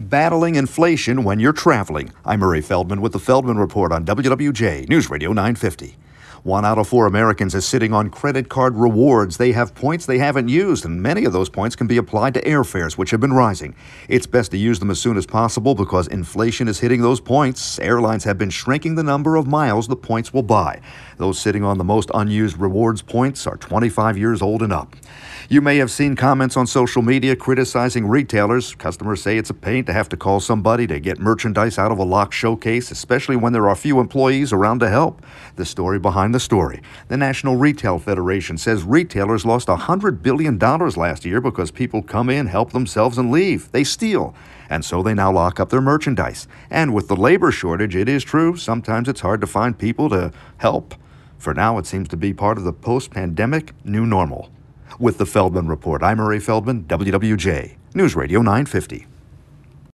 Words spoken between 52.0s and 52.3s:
to